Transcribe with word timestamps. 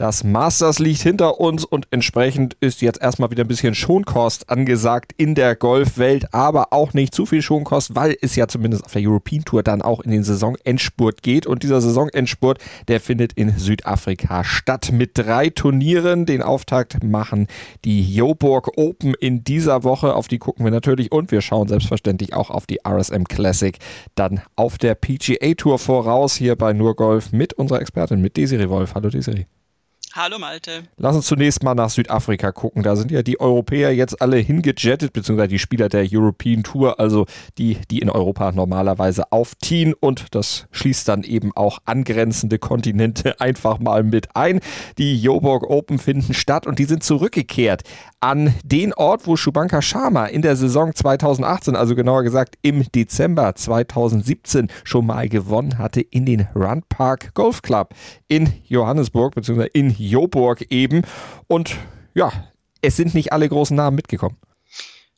das 0.00 0.24
Masters 0.24 0.78
liegt 0.78 1.02
hinter 1.02 1.40
uns 1.40 1.62
und 1.62 1.86
entsprechend 1.90 2.56
ist 2.60 2.80
jetzt 2.80 3.02
erstmal 3.02 3.30
wieder 3.30 3.44
ein 3.44 3.48
bisschen 3.48 3.74
Schonkost 3.74 4.48
angesagt 4.48 5.12
in 5.18 5.34
der 5.34 5.54
Golfwelt, 5.54 6.32
aber 6.32 6.72
auch 6.72 6.94
nicht 6.94 7.14
zu 7.14 7.26
viel 7.26 7.42
Schonkost, 7.42 7.94
weil 7.94 8.16
es 8.22 8.34
ja 8.34 8.48
zumindest 8.48 8.86
auf 8.86 8.92
der 8.92 9.02
European 9.02 9.44
Tour 9.44 9.62
dann 9.62 9.82
auch 9.82 10.00
in 10.00 10.10
den 10.10 10.24
Saisonendspurt 10.24 11.22
geht. 11.22 11.46
Und 11.46 11.62
dieser 11.62 11.82
Saisonendspurt, 11.82 12.60
der 12.88 12.98
findet 12.98 13.34
in 13.34 13.58
Südafrika 13.58 14.42
statt 14.42 14.90
mit 14.90 15.18
drei 15.18 15.50
Turnieren. 15.50 16.24
Den 16.24 16.40
Auftakt 16.40 17.04
machen 17.04 17.46
die 17.84 18.14
Joburg 18.14 18.78
Open 18.78 19.12
in 19.20 19.44
dieser 19.44 19.84
Woche. 19.84 20.14
Auf 20.14 20.28
die 20.28 20.38
gucken 20.38 20.64
wir 20.64 20.72
natürlich 20.72 21.12
und 21.12 21.30
wir 21.30 21.42
schauen 21.42 21.68
selbstverständlich 21.68 22.32
auch 22.32 22.48
auf 22.48 22.66
die 22.66 22.78
RSM 22.88 23.24
Classic 23.24 23.76
dann 24.14 24.40
auf 24.56 24.78
der 24.78 24.94
PGA 24.94 25.52
Tour 25.52 25.78
voraus 25.78 26.36
hier 26.36 26.56
bei 26.56 26.72
Nur 26.72 26.96
Golf 26.96 27.32
mit 27.32 27.52
unserer 27.52 27.82
Expertin, 27.82 28.22
mit 28.22 28.38
Desiree 28.38 28.70
Wolf. 28.70 28.94
Hallo 28.94 29.10
Desiree. 29.10 29.44
Hallo 30.12 30.40
Malte. 30.40 30.82
Lass 30.96 31.14
uns 31.14 31.26
zunächst 31.26 31.62
mal 31.62 31.76
nach 31.76 31.88
Südafrika 31.88 32.50
gucken. 32.50 32.82
Da 32.82 32.96
sind 32.96 33.12
ja 33.12 33.22
die 33.22 33.38
Europäer 33.38 33.94
jetzt 33.94 34.20
alle 34.20 34.38
hingejettet, 34.38 35.12
beziehungsweise 35.12 35.50
die 35.50 35.60
Spieler 35.60 35.88
der 35.88 36.04
European 36.10 36.64
Tour, 36.64 36.98
also 36.98 37.26
die, 37.58 37.78
die 37.92 38.00
in 38.00 38.10
Europa 38.10 38.50
normalerweise 38.50 39.30
aufziehen. 39.30 39.94
Und 39.94 40.34
das 40.34 40.66
schließt 40.72 41.06
dann 41.06 41.22
eben 41.22 41.52
auch 41.54 41.78
angrenzende 41.84 42.58
Kontinente 42.58 43.40
einfach 43.40 43.78
mal 43.78 44.02
mit 44.02 44.34
ein. 44.34 44.58
Die 44.98 45.16
Joburg 45.16 45.70
Open 45.70 46.00
finden 46.00 46.34
statt 46.34 46.66
und 46.66 46.80
die 46.80 46.86
sind 46.86 47.04
zurückgekehrt 47.04 47.82
an 48.18 48.52
den 48.64 48.92
Ort, 48.92 49.28
wo 49.28 49.36
Shubanka 49.36 49.80
Sharma 49.80 50.26
in 50.26 50.42
der 50.42 50.56
Saison 50.56 50.92
2018, 50.92 51.76
also 51.76 51.94
genauer 51.94 52.24
gesagt 52.24 52.56
im 52.62 52.84
Dezember 52.90 53.54
2017 53.54 54.68
schon 54.82 55.06
mal 55.06 55.28
gewonnen 55.28 55.78
hatte 55.78 56.00
in 56.00 56.26
den 56.26 56.48
Run 56.56 56.82
Park 56.88 57.32
Golf 57.34 57.62
Club 57.62 57.94
in 58.26 58.52
Johannesburg, 58.66 59.36
beziehungsweise 59.36 59.70
in 59.72 59.99
Joburg 60.08 60.66
eben. 60.70 61.02
Und 61.46 61.76
ja, 62.14 62.32
es 62.80 62.96
sind 62.96 63.14
nicht 63.14 63.32
alle 63.32 63.48
großen 63.48 63.76
Namen 63.76 63.96
mitgekommen. 63.96 64.36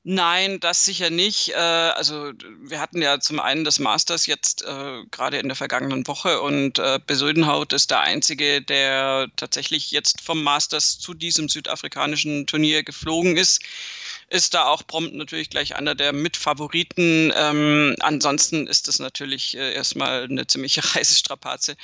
Nein, 0.04 0.58
das 0.58 0.84
sicher 0.84 1.10
nicht. 1.10 1.50
Äh, 1.50 1.54
also 1.54 2.32
wir 2.60 2.80
hatten 2.80 3.00
ja 3.00 3.20
zum 3.20 3.38
einen 3.38 3.62
das 3.64 3.78
Masters 3.78 4.26
jetzt 4.26 4.62
äh, 4.62 5.04
gerade 5.12 5.38
in 5.38 5.46
der 5.46 5.54
vergangenen 5.54 6.04
Woche 6.08 6.40
und 6.40 6.80
äh, 6.80 6.98
Besödenhaut 7.06 7.72
ist 7.72 7.92
der 7.92 8.00
einzige, 8.00 8.60
der 8.62 9.28
tatsächlich 9.36 9.92
jetzt 9.92 10.20
vom 10.20 10.42
Masters 10.42 10.98
zu 10.98 11.14
diesem 11.14 11.48
südafrikanischen 11.48 12.48
Turnier 12.48 12.82
geflogen 12.82 13.36
ist. 13.36 13.62
Ist 14.28 14.54
da 14.54 14.64
auch 14.64 14.84
prompt 14.84 15.14
natürlich 15.14 15.50
gleich 15.50 15.76
einer 15.76 15.94
der 15.94 16.12
Mitfavoriten. 16.12 17.32
Ähm, 17.36 17.94
ansonsten 18.00 18.66
ist 18.66 18.88
das 18.88 18.98
natürlich 18.98 19.56
erstmal 19.56 20.24
eine 20.24 20.48
ziemliche 20.48 20.82
Reisestrapaze. 20.96 21.76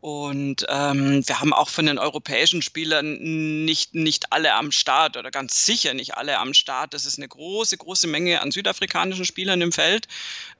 Und 0.00 0.64
ähm, 0.70 1.26
wir 1.28 1.40
haben 1.40 1.52
auch 1.52 1.68
von 1.68 1.84
den 1.84 1.98
europäischen 1.98 2.62
Spielern 2.62 3.18
nicht, 3.66 3.94
nicht 3.94 4.32
alle 4.32 4.54
am 4.54 4.72
Start 4.72 5.18
oder 5.18 5.30
ganz 5.30 5.66
sicher 5.66 5.92
nicht 5.92 6.16
alle 6.16 6.38
am 6.38 6.54
Start. 6.54 6.94
Das 6.94 7.04
ist 7.04 7.18
eine 7.18 7.28
große, 7.28 7.76
große 7.76 8.06
Menge 8.06 8.40
an 8.40 8.50
südafrikanischen 8.50 9.26
Spielern 9.26 9.60
im 9.60 9.72
Feld, 9.72 10.08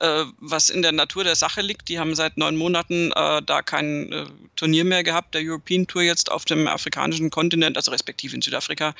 äh, 0.00 0.24
was 0.38 0.68
in 0.68 0.82
der 0.82 0.92
Natur 0.92 1.24
der 1.24 1.36
Sache 1.36 1.62
liegt. 1.62 1.88
Die 1.88 1.98
haben 1.98 2.14
seit 2.14 2.36
neun 2.36 2.56
Monaten 2.56 3.12
äh, 3.12 3.40
da 3.42 3.62
kein 3.62 4.12
äh, 4.12 4.26
Turnier 4.56 4.84
mehr 4.84 5.04
gehabt, 5.04 5.34
der 5.34 5.40
European 5.42 5.86
Tour 5.86 6.02
jetzt 6.02 6.30
auf 6.30 6.44
dem 6.44 6.68
afrikanischen 6.68 7.30
Kontinent, 7.30 7.78
also 7.78 7.92
respektive 7.92 8.34
in 8.34 8.42
Südafrika. 8.42 8.94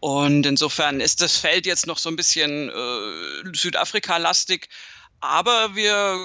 Und 0.00 0.44
insofern 0.44 1.00
ist 1.00 1.22
das 1.22 1.36
Feld 1.38 1.64
jetzt 1.64 1.86
noch 1.86 1.96
so 1.96 2.10
ein 2.10 2.16
bisschen 2.16 2.68
äh, 2.68 3.54
Südafrika-lastig. 3.54 4.68
Aber 5.22 5.74
wir 5.74 6.18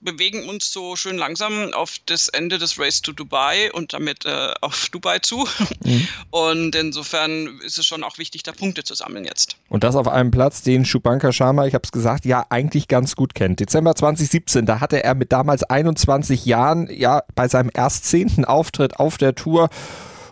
bewegen 0.00 0.48
uns 0.48 0.72
so 0.72 0.96
schön 0.96 1.16
langsam 1.16 1.72
auf 1.72 1.96
das 2.06 2.28
Ende 2.28 2.58
des 2.58 2.78
Race 2.78 3.02
to 3.02 3.12
Dubai 3.12 3.72
und 3.72 3.92
damit 3.92 4.24
äh, 4.26 4.52
auf 4.60 4.88
Dubai 4.90 5.18
zu. 5.18 5.48
Mhm. 5.84 6.08
Und 6.30 6.74
insofern 6.74 7.60
ist 7.64 7.78
es 7.78 7.86
schon 7.86 8.04
auch 8.04 8.18
wichtig, 8.18 8.42
da 8.42 8.52
Punkte 8.52 8.84
zu 8.84 8.94
sammeln 8.94 9.24
jetzt. 9.24 9.56
Und 9.68 9.82
das 9.82 9.96
auf 9.96 10.08
einem 10.08 10.30
Platz, 10.30 10.62
den 10.62 10.84
Shubanka 10.84 11.32
Sharma, 11.32 11.66
ich 11.66 11.74
habe 11.74 11.82
es 11.84 11.92
gesagt, 11.92 12.24
ja 12.24 12.46
eigentlich 12.50 12.88
ganz 12.88 13.16
gut 13.16 13.34
kennt. 13.34 13.60
Dezember 13.60 13.94
2017, 13.94 14.66
da 14.66 14.80
hatte 14.80 15.02
er 15.02 15.14
mit 15.14 15.32
damals 15.32 15.62
21 15.64 16.44
Jahren 16.44 16.88
ja 16.90 17.22
bei 17.34 17.48
seinem 17.48 17.70
erst 17.74 18.04
zehnten 18.04 18.44
Auftritt 18.44 18.98
auf 18.98 19.18
der 19.18 19.34
Tour 19.34 19.68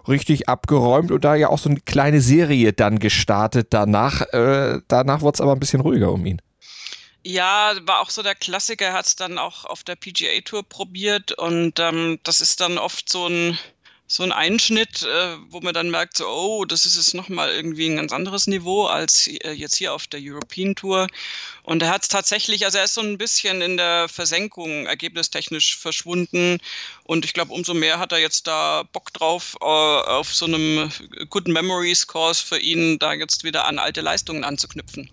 richtig 0.06 0.48
abgeräumt 0.48 1.10
und 1.10 1.24
da 1.24 1.34
ja 1.34 1.48
auch 1.48 1.58
so 1.58 1.70
eine 1.70 1.80
kleine 1.80 2.20
Serie 2.20 2.72
dann 2.72 2.98
gestartet 2.98 3.68
danach. 3.70 4.20
Äh, 4.32 4.80
danach 4.88 5.22
wurde 5.22 5.34
es 5.34 5.40
aber 5.40 5.52
ein 5.52 5.60
bisschen 5.60 5.80
ruhiger 5.80 6.12
um 6.12 6.24
ihn. 6.26 6.40
Ja, 7.24 7.74
war 7.86 8.00
auch 8.00 8.10
so 8.10 8.22
der 8.22 8.34
Klassiker, 8.34 8.86
er 8.86 8.92
hat 8.94 9.06
es 9.06 9.16
dann 9.16 9.38
auch 9.38 9.64
auf 9.64 9.84
der 9.84 9.94
PGA 9.94 10.40
Tour 10.44 10.64
probiert 10.64 11.30
und 11.32 11.78
ähm, 11.78 12.18
das 12.24 12.40
ist 12.40 12.60
dann 12.60 12.78
oft 12.78 13.08
so 13.08 13.28
ein, 13.28 13.56
so 14.08 14.24
ein 14.24 14.32
Einschnitt, 14.32 15.02
äh, 15.04 15.36
wo 15.48 15.60
man 15.60 15.72
dann 15.72 15.88
merkt, 15.88 16.16
so, 16.16 16.26
oh, 16.26 16.64
das 16.64 16.84
ist 16.84 16.96
jetzt 16.96 17.14
nochmal 17.14 17.50
irgendwie 17.52 17.88
ein 17.88 17.96
ganz 17.96 18.12
anderes 18.12 18.48
Niveau 18.48 18.86
als 18.86 19.28
äh, 19.28 19.52
jetzt 19.52 19.76
hier 19.76 19.94
auf 19.94 20.08
der 20.08 20.18
European 20.20 20.74
Tour. 20.74 21.06
Und 21.62 21.80
er 21.82 21.90
hat 21.90 22.02
es 22.02 22.08
tatsächlich, 22.08 22.64
also 22.64 22.78
er 22.78 22.84
ist 22.84 22.94
so 22.94 23.00
ein 23.02 23.18
bisschen 23.18 23.62
in 23.62 23.76
der 23.76 24.08
Versenkung 24.08 24.86
ergebnistechnisch 24.86 25.78
verschwunden. 25.78 26.58
Und 27.04 27.24
ich 27.24 27.34
glaube, 27.34 27.52
umso 27.52 27.72
mehr 27.72 28.00
hat 28.00 28.10
er 28.10 28.18
jetzt 28.18 28.48
da 28.48 28.82
Bock 28.92 29.12
drauf, 29.12 29.56
äh, 29.60 29.64
auf 29.64 30.34
so 30.34 30.46
einem 30.46 30.90
Good 31.30 31.46
Memories 31.46 32.08
Course 32.08 32.44
für 32.44 32.58
ihn, 32.58 32.98
da 32.98 33.12
jetzt 33.12 33.44
wieder 33.44 33.66
an 33.66 33.78
alte 33.78 34.00
Leistungen 34.00 34.42
anzuknüpfen. 34.42 35.08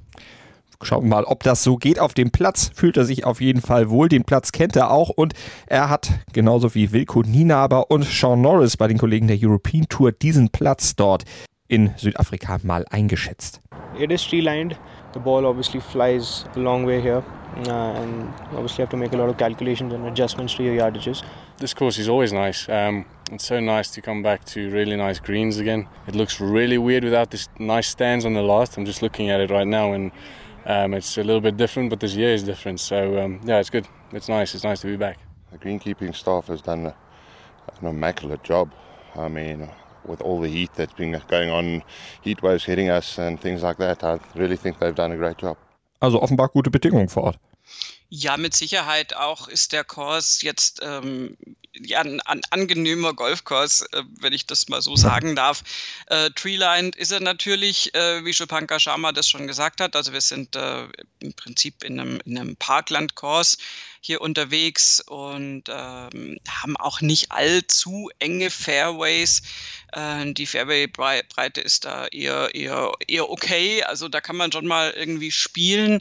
Schauen 0.81 1.03
wir 1.03 1.09
mal, 1.09 1.25
ob 1.25 1.43
das 1.43 1.61
so 1.61 1.75
geht. 1.75 1.99
Auf 1.99 2.13
dem 2.13 2.31
Platz 2.31 2.71
fühlt 2.73 2.95
er 2.95 3.03
sich 3.03 3.25
auf 3.25 3.41
jeden 3.41 3.61
Fall 3.61 3.89
wohl. 3.89 4.07
Den 4.07 4.23
Platz 4.23 4.53
kennt 4.53 4.77
er 4.77 4.91
auch 4.91 5.09
und 5.09 5.33
er 5.67 5.89
hat 5.89 6.09
genauso 6.31 6.73
wie 6.73 6.93
Wilko 6.93 7.21
Nienaber 7.21 7.91
und 7.91 8.05
Sean 8.05 8.39
Norris 8.41 8.77
bei 8.77 8.87
den 8.87 8.97
Kollegen 8.97 9.27
der 9.27 9.37
European 9.41 9.87
Tour 9.89 10.13
diesen 10.13 10.49
Platz 10.49 10.95
dort 10.95 11.25
in 11.67 11.91
Südafrika 11.97 12.59
mal 12.63 12.85
eingeschätzt. 12.89 13.59
It 13.99 14.09
is 14.09 14.25
tree-lined. 14.25 14.79
The 15.13 15.19
ball 15.19 15.45
obviously 15.45 15.81
flies 15.81 16.45
a 16.55 16.59
long 16.59 16.85
way 16.85 17.01
here. 17.01 17.23
Uh, 17.67 17.71
and 17.71 18.29
obviously 18.53 18.83
have 18.83 18.89
to 18.91 18.97
make 18.97 19.11
a 19.11 19.17
lot 19.17 19.27
of 19.27 19.35
calculations 19.37 19.93
and 19.93 20.05
adjustments 20.05 20.55
to 20.55 20.63
your 20.63 20.75
yardages. 20.75 21.23
This 21.57 21.73
course 21.73 21.97
is 21.97 22.07
always 22.07 22.31
nice. 22.31 22.69
Um, 22.69 23.05
it's 23.31 23.45
so 23.45 23.59
nice 23.59 23.91
to 23.91 24.01
come 24.01 24.23
back 24.23 24.45
to 24.53 24.69
really 24.69 24.95
nice 24.95 25.19
greens 25.19 25.57
again. 25.57 25.87
It 26.07 26.15
looks 26.15 26.39
really 26.39 26.77
weird 26.77 27.03
without 27.03 27.31
this 27.31 27.49
nice 27.57 27.89
stands 27.89 28.23
on 28.23 28.33
the 28.33 28.43
last. 28.43 28.77
I'm 28.77 28.85
just 28.85 29.01
looking 29.01 29.29
at 29.29 29.41
it 29.41 29.49
right 29.49 29.67
now 29.67 29.91
and 29.93 30.11
Um, 30.65 30.93
it's 30.93 31.17
a 31.17 31.23
little 31.23 31.41
bit 31.41 31.57
different, 31.57 31.89
but 31.89 31.99
this 31.99 32.15
year 32.15 32.33
is 32.33 32.43
different. 32.43 32.79
So 32.79 33.19
um, 33.19 33.39
yeah, 33.43 33.59
it's 33.59 33.69
good. 33.69 33.87
It's 34.11 34.29
nice. 34.29 34.55
It's 34.55 34.63
nice 34.63 34.81
to 34.81 34.87
be 34.87 34.97
back. 34.97 35.17
The 35.51 35.57
greenkeeping 35.57 36.15
staff 36.15 36.47
has 36.47 36.61
done 36.61 36.87
a, 36.87 36.95
an 37.81 37.87
immaculate 37.87 38.43
job. 38.43 38.71
I 39.15 39.27
mean, 39.27 39.69
with 40.05 40.21
all 40.21 40.39
the 40.39 40.49
heat 40.49 40.71
that's 40.75 40.93
been 40.93 41.19
going 41.27 41.49
on, 41.49 41.83
heat 42.21 42.41
waves 42.41 42.65
hitting 42.65 42.89
us 42.89 43.17
and 43.17 43.39
things 43.39 43.63
like 43.63 43.77
that, 43.77 44.03
I 44.03 44.19
really 44.35 44.57
think 44.57 44.79
they've 44.79 44.95
done 44.95 45.11
a 45.11 45.17
great 45.17 45.37
job. 45.37 45.57
Also 46.01 46.19
offenbar 46.19 46.49
gute 46.49 46.71
Bedingungen 46.71 47.09
vor 47.09 47.23
Ort. 47.23 47.37
Ja, 48.09 48.37
mit 48.37 48.55
Sicherheit 48.55 49.15
auch 49.15 49.47
ist 49.47 49.71
der 49.71 49.83
Kurs 49.83 50.41
jetzt 50.41 50.79
ähm, 50.81 51.37
ja, 51.73 51.99
ein, 51.99 52.19
ein 52.21 52.41
angenehmer 52.49 53.13
Golfkurs, 53.13 53.81
äh, 53.91 54.03
wenn 54.19 54.33
ich 54.33 54.47
das 54.47 54.67
mal 54.67 54.81
so 54.81 54.95
sagen 54.95 55.35
darf. 55.35 55.63
Äh, 56.07 56.31
Treelined 56.31 56.95
ist 56.95 57.11
er 57.11 57.19
natürlich, 57.19 57.93
äh, 57.93 58.25
wie 58.25 58.33
Schupanka 58.33 58.79
Sharma 58.79 59.11
das 59.11 59.29
schon 59.29 59.47
gesagt 59.47 59.79
hat. 59.79 59.95
Also 59.95 60.11
wir 60.13 60.21
sind 60.21 60.55
äh, 60.55 60.87
im 61.19 61.33
Prinzip 61.33 61.83
in 61.83 61.99
einem, 61.99 62.19
in 62.25 62.37
einem 62.37 62.55
Parklandkurs 62.55 63.57
hier 64.01 64.21
unterwegs 64.21 65.01
und 65.01 65.63
ähm, 65.67 66.39
haben 66.47 66.77
auch 66.77 67.01
nicht 67.01 67.31
allzu 67.31 68.09
enge 68.19 68.49
Fairways. 68.49 69.41
Äh, 69.93 70.33
die 70.33 70.45
Fairway-Breite 70.45 71.61
ist 71.61 71.85
da 71.85 72.07
eher, 72.07 72.53
eher, 72.53 72.91
eher 73.07 73.29
okay. 73.29 73.83
Also 73.83 74.07
da 74.07 74.21
kann 74.21 74.35
man 74.35 74.51
schon 74.51 74.67
mal 74.67 74.91
irgendwie 74.91 75.31
spielen. 75.31 75.99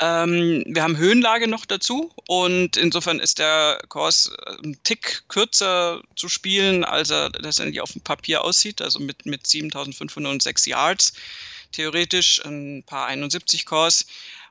Ähm, 0.00 0.64
wir 0.66 0.82
haben 0.82 0.96
Höhenlage 0.96 1.48
noch 1.48 1.66
dazu 1.66 2.12
und 2.26 2.76
insofern 2.76 3.20
ist 3.20 3.38
der 3.38 3.80
Kurs 3.88 4.32
äh, 4.46 4.56
ein 4.64 4.78
Tick 4.82 5.22
kürzer 5.28 6.02
zu 6.16 6.28
spielen, 6.28 6.84
als 6.84 7.10
er 7.10 7.30
letztendlich 7.38 7.80
auf 7.80 7.92
dem 7.92 8.02
Papier 8.02 8.42
aussieht, 8.42 8.80
also 8.82 8.98
mit, 8.98 9.26
mit 9.26 9.46
7506 9.46 10.66
Yards 10.66 11.12
theoretisch, 11.72 12.44
ein 12.44 12.82
paar 12.84 13.06
71 13.06 13.64
Kurs 13.66 14.06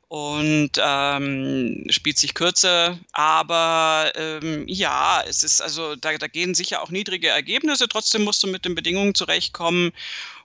und 0.09 0.71
ähm, 0.83 1.85
spielt 1.89 2.17
sich 2.17 2.33
kürzer. 2.33 2.99
Aber 3.11 4.11
ähm, 4.15 4.65
ja, 4.67 5.23
es 5.27 5.43
ist 5.43 5.61
also, 5.61 5.95
da, 5.95 6.17
da 6.17 6.27
gehen 6.27 6.55
sicher 6.55 6.81
auch 6.81 6.89
niedrige 6.89 7.29
Ergebnisse. 7.29 7.87
Trotzdem 7.87 8.23
musst 8.23 8.43
du 8.43 8.47
mit 8.47 8.65
den 8.65 8.75
Bedingungen 8.75 9.15
zurechtkommen. 9.15 9.91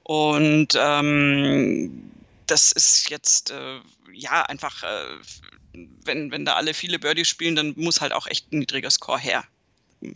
Und 0.02 0.78
ähm, 0.78 2.10
das 2.46 2.72
ist 2.72 3.08
jetzt 3.08 3.50
äh, 3.52 3.80
ja 4.12 4.42
einfach, 4.42 4.82
äh, 4.82 5.78
wenn, 6.04 6.30
wenn 6.30 6.44
da 6.44 6.54
alle 6.54 6.74
viele 6.74 6.98
Birdies 6.98 7.28
spielen, 7.28 7.56
dann 7.56 7.72
muss 7.76 8.02
halt 8.02 8.12
auch 8.12 8.26
echt 8.26 8.52
ein 8.52 8.58
niedriger 8.58 8.90
Score 8.90 9.18
her. 9.18 9.44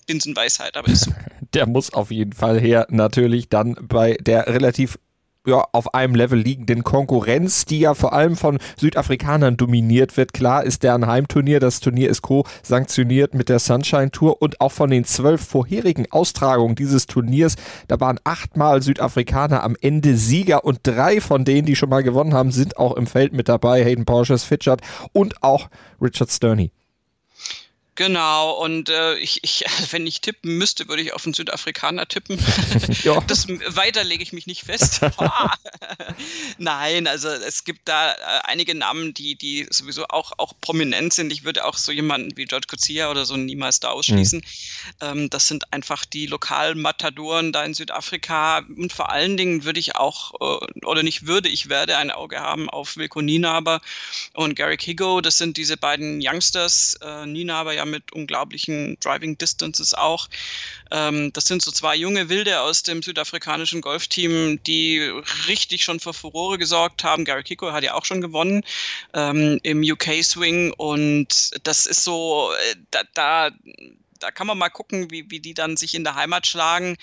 Binsenweisheit, 0.06 0.76
aber 0.76 0.88
ist 0.88 1.04
so. 1.04 1.12
Der 1.54 1.66
muss 1.66 1.90
auf 1.94 2.10
jeden 2.10 2.34
Fall 2.34 2.60
her, 2.60 2.86
natürlich 2.90 3.48
dann 3.48 3.74
bei 3.80 4.18
der 4.20 4.46
relativ 4.48 4.98
ja, 5.46 5.64
auf 5.72 5.94
einem 5.94 6.14
Level 6.14 6.38
liegenden 6.38 6.84
Konkurrenz, 6.84 7.64
die 7.64 7.80
ja 7.80 7.94
vor 7.94 8.12
allem 8.12 8.36
von 8.36 8.58
Südafrikanern 8.76 9.56
dominiert 9.56 10.16
wird. 10.16 10.32
Klar 10.32 10.64
ist 10.64 10.82
deren 10.82 11.06
Heimturnier, 11.06 11.60
das 11.60 11.80
Turnier 11.80 12.10
ist 12.10 12.22
co-sanktioniert 12.22 13.34
mit 13.34 13.48
der 13.48 13.58
Sunshine 13.58 14.10
Tour 14.10 14.42
und 14.42 14.60
auch 14.60 14.72
von 14.72 14.90
den 14.90 15.04
zwölf 15.04 15.40
vorherigen 15.44 16.10
Austragungen 16.10 16.76
dieses 16.76 17.06
Turniers, 17.06 17.56
da 17.86 17.98
waren 18.00 18.20
achtmal 18.24 18.82
Südafrikaner 18.82 19.62
am 19.62 19.76
Ende 19.80 20.16
Sieger 20.16 20.64
und 20.64 20.80
drei 20.82 21.20
von 21.20 21.44
denen, 21.44 21.66
die 21.66 21.76
schon 21.76 21.90
mal 21.90 22.02
gewonnen 22.02 22.34
haben, 22.34 22.50
sind 22.50 22.76
auch 22.76 22.96
im 22.96 23.06
Feld 23.06 23.32
mit 23.32 23.48
dabei. 23.48 23.84
Hayden 23.84 24.04
Porsches, 24.04 24.44
Fitchard 24.44 24.82
und 25.12 25.42
auch 25.42 25.68
Richard 26.00 26.30
Sterney. 26.30 26.72
Genau, 27.98 28.52
und 28.52 28.90
äh, 28.90 29.16
ich, 29.16 29.40
ich, 29.42 29.64
wenn 29.90 30.06
ich 30.06 30.20
tippen 30.20 30.56
müsste, 30.56 30.86
würde 30.86 31.02
ich 31.02 31.12
auf 31.14 31.26
einen 31.26 31.34
Südafrikaner 31.34 32.06
tippen. 32.06 32.38
ja. 33.02 33.20
Das 33.26 33.48
weiter 33.48 34.04
lege 34.04 34.22
ich 34.22 34.32
mich 34.32 34.46
nicht 34.46 34.62
fest. 34.62 35.00
Nein, 36.58 37.08
also 37.08 37.28
es 37.28 37.64
gibt 37.64 37.88
da 37.88 38.12
äh, 38.12 38.16
einige 38.44 38.76
Namen, 38.76 39.14
die, 39.14 39.34
die 39.34 39.66
sowieso 39.68 40.06
auch, 40.06 40.30
auch 40.36 40.52
prominent 40.60 41.12
sind. 41.12 41.32
Ich 41.32 41.42
würde 41.42 41.64
auch 41.64 41.76
so 41.76 41.90
jemanden 41.90 42.36
wie 42.36 42.44
George 42.44 42.68
Kuzia 42.68 43.10
oder 43.10 43.24
so 43.24 43.36
niemals 43.36 43.80
da 43.80 43.88
ausschließen. 43.88 44.42
Mhm. 44.42 44.44
Ähm, 45.00 45.30
das 45.30 45.48
sind 45.48 45.72
einfach 45.72 46.04
die 46.04 46.26
lokalen 46.26 46.80
Matadoren 46.80 47.50
da 47.52 47.64
in 47.64 47.74
Südafrika. 47.74 48.58
Und 48.58 48.92
vor 48.92 49.10
allen 49.10 49.36
Dingen 49.36 49.64
würde 49.64 49.80
ich 49.80 49.96
auch, 49.96 50.34
äh, 50.34 50.84
oder 50.86 51.02
nicht 51.02 51.26
würde, 51.26 51.48
ich 51.48 51.68
werde 51.68 51.96
ein 51.96 52.12
Auge 52.12 52.38
haben 52.38 52.70
auf 52.70 52.96
Wilko 52.96 53.22
Nienaber 53.22 53.80
und 54.34 54.54
Garrick 54.54 54.82
Higo. 54.82 55.20
Das 55.20 55.36
sind 55.36 55.56
diese 55.56 55.76
beiden 55.76 56.20
Youngsters. 56.22 56.96
Äh, 57.02 57.26
Nienaber 57.26 57.72
ja 57.72 57.87
mit 57.90 58.12
unglaublichen 58.12 58.98
Driving 59.00 59.38
Distances 59.38 59.94
auch. 59.94 60.28
Ähm, 60.90 61.32
das 61.32 61.46
sind 61.46 61.62
so 61.62 61.70
zwei 61.70 61.96
junge 61.96 62.28
Wilde 62.28 62.60
aus 62.60 62.82
dem 62.82 63.02
südafrikanischen 63.02 63.80
Golfteam, 63.80 64.62
die 64.64 64.98
richtig 65.46 65.84
schon 65.84 66.00
für 66.00 66.14
Furore 66.14 66.58
gesorgt 66.58 67.04
haben. 67.04 67.24
Gary 67.24 67.42
Kiko 67.42 67.72
hat 67.72 67.84
ja 67.84 67.94
auch 67.94 68.04
schon 68.04 68.20
gewonnen 68.20 68.64
ähm, 69.14 69.60
im 69.62 69.82
UK 69.82 70.22
Swing 70.22 70.72
und 70.72 71.50
das 71.66 71.86
ist 71.86 72.04
so, 72.04 72.50
äh, 72.52 72.76
da, 72.90 73.02
da, 73.14 73.50
da 74.20 74.30
kann 74.30 74.46
man 74.46 74.58
mal 74.58 74.68
gucken, 74.68 75.10
wie, 75.10 75.30
wie 75.30 75.40
die 75.40 75.54
dann 75.54 75.76
sich 75.76 75.94
in 75.94 76.04
der 76.04 76.14
Heimat 76.14 76.46
schlagen. 76.46 76.96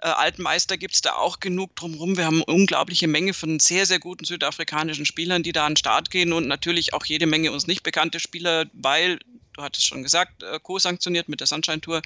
Äh, 0.00 0.08
Altmeister 0.08 0.76
gibt 0.76 0.94
es 0.94 1.00
da 1.00 1.14
auch 1.14 1.40
genug 1.40 1.74
drumherum. 1.74 2.16
Wir 2.16 2.26
haben 2.26 2.42
eine 2.42 2.54
unglaubliche 2.54 3.08
Menge 3.08 3.34
von 3.34 3.58
sehr, 3.58 3.84
sehr 3.84 3.98
guten 3.98 4.24
südafrikanischen 4.24 5.06
Spielern, 5.06 5.42
die 5.42 5.52
da 5.52 5.66
an 5.66 5.72
den 5.72 5.76
Start 5.76 6.10
gehen 6.10 6.32
und 6.32 6.46
natürlich 6.46 6.94
auch 6.94 7.04
jede 7.04 7.26
Menge 7.26 7.50
uns 7.50 7.66
nicht 7.66 7.82
bekannte 7.82 8.20
Spieler, 8.20 8.66
weil 8.72 9.18
du 9.58 9.64
hattest 9.64 9.86
schon 9.86 10.02
gesagt, 10.02 10.42
äh, 10.42 10.58
co-sanktioniert 10.62 11.28
mit 11.28 11.40
der 11.40 11.46
Sunshine 11.46 11.80
Tour. 11.80 12.00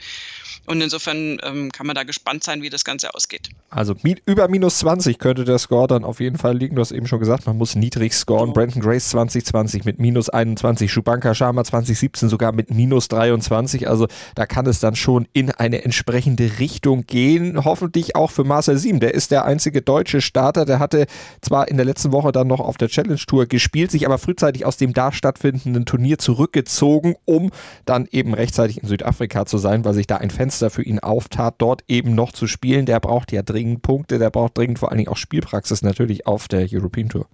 Und 0.67 0.81
insofern 0.81 1.39
ähm, 1.43 1.71
kann 1.71 1.87
man 1.87 1.95
da 1.95 2.03
gespannt 2.03 2.43
sein, 2.45 2.63
wie 2.63 2.71
das 2.71 2.85
Ganze 2.85 3.15
ausgeht. 3.15 3.51
Also 3.69 3.95
über 4.27 4.49
minus 4.49 4.79
20 4.79 5.19
könnte 5.19 5.45
der 5.45 5.59
Score 5.59 5.87
dann 5.87 6.05
auf 6.05 6.21
jeden 6.21 6.39
Fall 6.39 6.57
liegen. 6.57 6.77
Du 6.77 6.81
hast 6.81 6.93
eben 6.93 7.07
schon 7.07 7.21
gesagt, 7.21 7.47
man 7.47 7.59
muss 7.59 7.75
niedrig 7.75 8.15
scoren. 8.15 8.51
Oh. 8.51 8.53
Brandon 8.53 8.81
Grace 8.81 9.11
2020 9.11 9.85
mit 9.85 9.99
minus 9.99 10.29
21, 10.31 10.91
Schubanka 10.91 11.35
Sharma 11.35 11.63
2017 11.65 12.29
sogar 12.29 12.53
mit 12.53 12.71
minus 12.71 13.09
23. 13.09 13.89
Also 13.89 14.09
da 14.35 14.47
kann 14.47 14.67
es 14.67 14.81
dann 14.81 14.97
schon 14.97 15.29
in 15.33 15.51
eine 15.51 15.85
entsprechende 15.85 16.59
Richtung 16.59 17.05
gehen. 17.07 17.65
Hoffentlich 17.65 18.17
auch 18.17 18.31
für 18.31 18.45
Marcel 18.45 18.79
Siem. 18.79 19.01
Der 19.01 19.15
ist 19.15 19.31
der 19.31 19.45
einzige 19.45 19.83
deutsche 19.83 20.21
Starter. 20.21 20.65
Der 20.65 20.79
hatte 20.79 21.07
zwar 21.43 21.69
in 21.69 21.77
der 21.77 21.85
letzten 21.85 22.13
Woche 22.13 22.33
dann 22.33 22.47
noch 22.47 22.61
auf 22.61 22.79
der 22.79 22.89
Challenge 22.89 23.17
Tour 23.17 23.47
gespielt, 23.47 23.91
sich 23.91 24.07
aber 24.07 24.19
frühzeitig 24.19 24.65
aus 24.65 24.79
dem 24.79 24.95
da 24.95 25.13
stattfindenden 25.13 25.85
Turnier 25.85 26.19
zurückgezogen, 26.19 27.17
um 27.25 27.42
um 27.43 27.51
dann 27.85 28.07
eben 28.11 28.35
rechtzeitig 28.35 28.83
in 28.83 28.89
Südafrika 28.89 29.47
zu 29.47 29.59
sein, 29.59 29.85
weil 29.85 29.95
sich 29.95 30.07
da 30.07 30.17
ein 30.17 30.31
Fenster 30.31 30.71
für 30.71 30.83
ihn 30.83 30.99
auftat, 30.99 31.57
dort 31.59 31.83
eben 31.89 32.15
noch 32.15 32.33
zu 32.33 32.47
spielen. 32.47 32.87
Der 32.87 33.01
braucht 33.01 33.33
ja 33.33 33.43
dringend 33.43 33.83
Punkte, 33.83 34.19
der 34.19 34.31
braucht 34.31 34.57
dringend 34.57 34.79
vor 34.79 34.91
allen 34.91 34.99
Dingen 34.99 35.11
auch 35.11 35.17
Spielpraxis 35.17 35.83
natürlich 35.83 36.27
auf 36.27 36.49
der 36.49 36.67
European 36.71 37.09
Tour. 37.09 37.27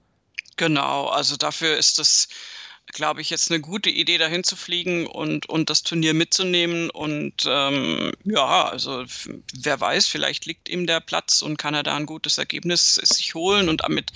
Genau, 0.56 1.06
also 1.06 1.36
dafür 1.36 1.76
ist 1.76 1.98
das 1.98 2.28
glaube 2.92 3.20
ich, 3.20 3.30
jetzt 3.30 3.50
eine 3.50 3.60
gute 3.60 3.90
Idee, 3.90 4.18
dahin 4.18 4.44
zu 4.44 4.56
fliegen 4.56 5.06
und, 5.06 5.48
und 5.48 5.70
das 5.70 5.82
Turnier 5.82 6.14
mitzunehmen. 6.14 6.90
Und 6.90 7.44
ähm, 7.46 8.12
ja, 8.24 8.64
also 8.68 9.04
wer 9.54 9.80
weiß, 9.80 10.06
vielleicht 10.06 10.46
liegt 10.46 10.68
ihm 10.68 10.86
der 10.86 11.00
Platz 11.00 11.42
und 11.42 11.58
kann 11.58 11.74
er 11.74 11.82
da 11.82 11.96
ein 11.96 12.06
gutes 12.06 12.38
Ergebnis 12.38 12.94
sich 12.94 13.34
holen. 13.34 13.68
Und 13.68 13.82
damit 13.82 14.12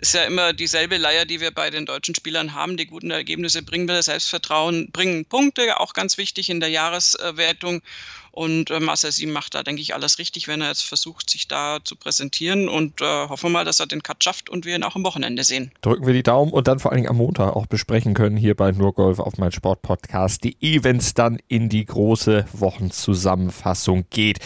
ist 0.00 0.14
ja 0.14 0.24
immer 0.24 0.52
dieselbe 0.52 0.96
Leier, 0.96 1.24
die 1.24 1.40
wir 1.40 1.50
bei 1.50 1.70
den 1.70 1.86
deutschen 1.86 2.14
Spielern 2.14 2.54
haben. 2.54 2.76
Die 2.76 2.86
guten 2.86 3.10
Ergebnisse 3.10 3.62
bringen 3.62 3.88
wir 3.88 4.02
Selbstvertrauen, 4.02 4.90
bringen 4.92 5.24
Punkte, 5.24 5.80
auch 5.80 5.92
ganz 5.92 6.18
wichtig 6.18 6.50
in 6.50 6.60
der 6.60 6.68
Jahreswertung. 6.68 7.82
Und 8.30 8.70
äh, 8.70 8.78
Marcel 8.78 9.10
Sieben 9.10 9.32
macht 9.32 9.54
da, 9.54 9.64
denke 9.64 9.82
ich, 9.82 9.94
alles 9.94 10.18
richtig, 10.18 10.46
wenn 10.46 10.60
er 10.60 10.68
jetzt 10.68 10.84
versucht, 10.84 11.28
sich 11.28 11.48
da 11.48 11.78
zu 11.82 11.96
präsentieren. 11.96 12.68
Und 12.68 13.00
äh, 13.00 13.04
hoffen 13.04 13.46
wir 13.46 13.50
mal, 13.50 13.64
dass 13.64 13.80
er 13.80 13.86
den 13.86 14.02
Cut 14.02 14.22
schafft 14.22 14.48
und 14.48 14.64
wir 14.64 14.76
ihn 14.76 14.84
auch 14.84 14.94
am 14.94 15.04
Wochenende 15.04 15.42
sehen. 15.42 15.72
Drücken 15.80 16.06
wir 16.06 16.14
die 16.14 16.22
Daumen 16.22 16.52
und 16.52 16.68
dann 16.68 16.78
vor 16.78 16.92
allen 16.92 16.98
Dingen 16.98 17.10
am 17.10 17.16
Montag 17.16 17.56
auch 17.56 17.66
besprechen 17.66 18.14
können 18.14 18.36
hier 18.36 18.54
bei 18.54 18.70
Nurgolf 18.70 19.18
auf 19.18 19.38
mein 19.38 19.50
Sportpodcast.de, 19.50 20.84
wenn 20.84 20.98
es 20.98 21.14
dann 21.14 21.38
in 21.48 21.68
die 21.68 21.84
große 21.84 22.46
Wochenzusammenfassung 22.52 24.06
geht 24.10 24.38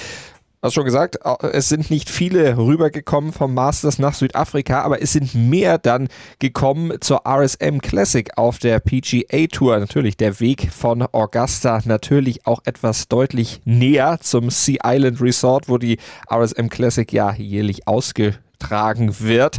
hast 0.63 0.75
schon 0.75 0.85
gesagt, 0.85 1.19
es 1.53 1.69
sind 1.69 1.91
nicht 1.91 2.09
viele 2.09 2.57
rübergekommen 2.57 3.33
vom 3.33 3.53
Masters 3.53 3.99
nach 3.99 4.15
Südafrika, 4.15 4.83
aber 4.83 5.03
es 5.03 5.13
sind 5.13 5.35
mehr 5.35 5.77
dann 5.77 6.07
gekommen 6.39 7.01
zur 7.01 7.23
RSM 7.27 7.79
Classic 7.81 8.31
auf 8.37 8.59
der 8.61 8.79
PGA 8.79 9.49
Tour. 9.49 9.79
Natürlich 9.81 10.17
der 10.17 10.39
Weg 10.39 10.71
von 10.73 11.03
Augusta 11.03 11.81
natürlich 11.85 12.47
auch 12.47 12.61
etwas 12.65 13.09
deutlich 13.09 13.61
näher 13.65 14.19
zum 14.21 14.51
Sea 14.51 14.79
Island 14.85 15.21
Resort, 15.21 15.69
wo 15.69 15.79
die 15.79 15.99
RSM 16.33 16.69
Classic 16.69 17.13
ja 17.13 17.35
jährlich 17.35 17.89
ausgetragen 17.89 19.19
wird. 19.19 19.59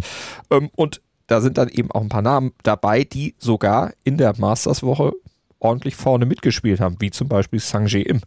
Ähm, 0.49 0.69
und 0.73 1.01
da 1.27 1.41
sind 1.41 1.57
dann 1.57 1.67
eben 1.67 1.91
auch 1.91 2.01
ein 2.01 2.09
paar 2.09 2.21
Namen 2.21 2.53
dabei, 2.63 3.03
die 3.03 3.35
sogar 3.39 3.91
in 4.05 4.17
der 4.17 4.39
Masters 4.39 4.83
Woche 4.83 5.11
ordentlich 5.59 5.97
vorne 5.97 6.25
mitgespielt 6.25 6.79
haben, 6.79 6.95
wie 6.99 7.11
zum 7.11 7.27
Beispiel 7.27 7.59
Sanjay 7.59 8.03
Im. 8.03 8.21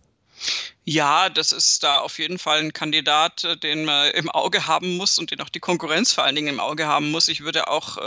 Ja, 0.88 1.30
das 1.30 1.50
ist 1.50 1.82
da 1.82 1.98
auf 1.98 2.20
jeden 2.20 2.38
Fall 2.38 2.60
ein 2.60 2.72
Kandidat, 2.72 3.42
äh, 3.42 3.56
den 3.56 3.84
man 3.84 4.12
im 4.12 4.30
Auge 4.30 4.68
haben 4.68 4.96
muss 4.96 5.18
und 5.18 5.32
den 5.32 5.40
auch 5.40 5.48
die 5.48 5.58
Konkurrenz 5.58 6.12
vor 6.12 6.22
allen 6.22 6.36
Dingen 6.36 6.46
im 6.46 6.60
Auge 6.60 6.86
haben 6.86 7.10
muss. 7.10 7.26
Ich 7.26 7.40
würde 7.40 7.66
auch 7.66 7.96
äh, 7.96 8.00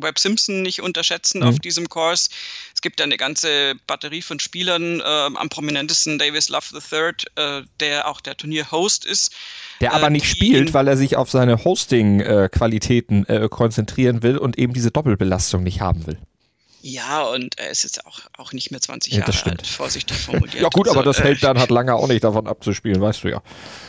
Webb 0.00 0.18
Simpson 0.18 0.62
nicht 0.62 0.80
unterschätzen 0.80 1.40
mhm. 1.40 1.48
auf 1.48 1.58
diesem 1.58 1.90
Kurs. 1.90 2.30
Es 2.74 2.80
gibt 2.80 3.02
eine 3.02 3.18
ganze 3.18 3.74
Batterie 3.86 4.22
von 4.22 4.40
Spielern, 4.40 5.00
äh, 5.00 5.04
am 5.04 5.48
prominentesten 5.50 6.18
Davis 6.18 6.48
Love 6.48 6.80
III, 6.90 7.12
äh, 7.36 7.62
der 7.80 8.08
auch 8.08 8.22
der 8.22 8.38
Turnier-Host 8.38 9.04
ist. 9.04 9.34
Der 9.82 9.92
aber 9.92 10.06
äh, 10.06 10.10
nicht 10.10 10.26
spielt, 10.26 10.72
weil 10.72 10.88
er 10.88 10.96
sich 10.96 11.16
auf 11.16 11.30
seine 11.30 11.62
Hosting-Qualitäten 11.62 13.26
äh, 13.26 13.48
konzentrieren 13.50 14.22
will 14.22 14.38
und 14.38 14.58
eben 14.58 14.72
diese 14.72 14.90
Doppelbelastung 14.90 15.62
nicht 15.62 15.82
haben 15.82 16.06
will. 16.06 16.18
Ja, 16.86 17.22
und 17.22 17.58
er 17.58 17.70
ist 17.70 17.82
jetzt 17.82 18.04
auch, 18.04 18.20
auch 18.36 18.52
nicht 18.52 18.70
mehr 18.70 18.78
20 18.78 19.14
ja, 19.14 19.20
Jahre 19.20 19.32
alt, 19.46 19.66
vorsichtig 19.66 20.18
formuliert. 20.18 20.60
ja 20.60 20.68
gut, 20.68 20.86
aber 20.86 20.98
also, 20.98 21.12
das 21.12 21.20
hält 21.20 21.42
dann 21.42 21.58
halt 21.58 21.70
lange 21.70 21.94
auch 21.94 22.06
nicht 22.08 22.22
davon 22.22 22.46
abzuspielen, 22.46 23.00
weißt 23.00 23.24
du 23.24 23.28
ja. 23.28 23.42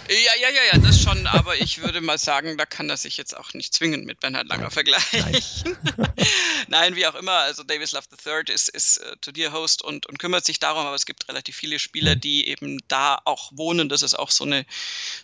Ja, 0.08 0.16
ja, 0.40 0.50
ja, 0.50 0.62
ja, 0.72 0.80
das 0.80 1.02
schon, 1.02 1.28
aber 1.28 1.58
ich 1.58 1.82
würde 1.82 2.00
mal 2.00 2.18
sagen, 2.18 2.58
da 2.58 2.66
kann 2.66 2.90
er 2.90 2.96
sich 2.96 3.18
jetzt 3.18 3.36
auch 3.36 3.54
nicht 3.54 3.74
zwingend 3.74 4.06
mit 4.06 4.22
Bernhard 4.22 4.48
Langer 4.48 4.62
Nein. 4.62 4.72
vergleichen. 4.72 5.78
Nein. 5.98 6.08
Nein. 6.70 6.96
wie 6.96 7.06
auch 7.06 7.16
immer, 7.16 7.34
also 7.34 7.64
Davis 7.64 7.92
Love 7.92 8.06
III 8.26 8.54
ist, 8.54 8.70
ist 8.70 9.00
äh, 9.00 9.18
Turnierhost 9.20 9.82
und, 9.82 10.06
und 10.06 10.18
kümmert 10.18 10.46
sich 10.46 10.60
darum, 10.60 10.86
aber 10.86 10.96
es 10.96 11.06
gibt 11.06 11.28
relativ 11.28 11.58
viele 11.58 11.80
Spieler, 11.80 12.16
mhm. 12.16 12.22
die 12.22 12.48
eben 12.48 12.78
da 12.88 13.20
auch 13.26 13.52
wohnen. 13.56 13.90
Das 13.90 14.04
ist 14.04 14.18
auch 14.18 14.32
so 14.32 14.46
eine, 14.46 14.66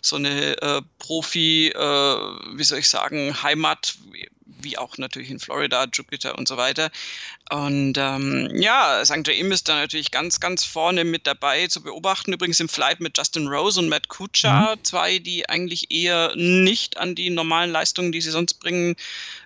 so 0.02 0.16
eine 0.16 0.60
äh, 0.60 0.82
Profi, 0.98 1.68
äh, 1.68 1.78
wie 1.78 2.64
soll 2.64 2.80
ich 2.80 2.90
sagen, 2.90 3.42
Heimat, 3.42 3.94
wie 4.46 4.78
auch 4.78 4.98
natürlich 4.98 5.30
in 5.30 5.38
Florida, 5.38 5.86
Jupiter 5.92 6.38
und 6.38 6.48
so 6.48 6.56
weiter. 6.56 6.90
Und 7.50 7.98
ähm, 7.98 8.50
ja, 8.54 9.04
St. 9.04 9.26
James 9.26 9.56
ist 9.56 9.68
da 9.68 9.74
natürlich 9.74 10.10
ganz, 10.10 10.40
ganz 10.40 10.64
vorne 10.64 11.04
mit 11.04 11.26
dabei 11.26 11.66
zu 11.66 11.82
beobachten. 11.82 12.32
Übrigens 12.32 12.60
im 12.60 12.68
Flight 12.68 13.00
mit 13.00 13.18
Justin 13.18 13.46
Rose 13.48 13.78
und 13.78 13.88
Matt 13.88 14.08
Kuchar, 14.08 14.76
mhm. 14.76 14.84
zwei, 14.84 15.18
die 15.18 15.48
eigentlich 15.48 15.90
eher 15.90 16.34
nicht 16.36 16.96
an 16.96 17.14
die 17.14 17.30
normalen 17.30 17.70
Leistungen, 17.70 18.12
die 18.12 18.20
sie 18.20 18.30
sonst 18.30 18.54
bringen, 18.54 18.96